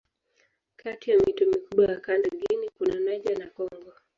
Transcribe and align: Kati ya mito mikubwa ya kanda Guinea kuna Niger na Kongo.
Kati 0.75 1.11
ya 1.11 1.17
mito 1.19 1.45
mikubwa 1.45 1.85
ya 1.85 1.99
kanda 1.99 2.29
Guinea 2.29 2.69
kuna 2.77 2.95
Niger 2.99 3.39
na 3.39 3.47
Kongo. 3.49 3.93